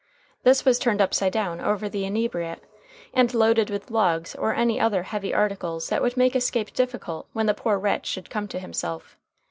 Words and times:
This 0.41 0.65
was 0.65 0.79
turned 0.79 0.99
upside 0.99 1.31
down 1.31 1.61
over 1.61 1.87
the 1.87 2.05
inebriate, 2.05 2.63
and 3.13 3.31
loaded 3.35 3.69
with 3.69 3.91
logs 3.91 4.33
or 4.33 4.55
any 4.55 4.79
other 4.79 5.03
heavy 5.03 5.31
articles 5.31 5.89
that 5.89 6.01
would 6.01 6.17
make 6.17 6.35
escape 6.35 6.73
difficult 6.73 7.27
when 7.33 7.45
the 7.45 7.53
poor 7.53 7.77
wretch 7.77 8.07
should 8.07 8.31
come 8.31 8.47
to 8.47 8.57
himself. 8.57 9.15